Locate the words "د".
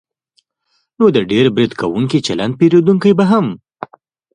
1.15-1.17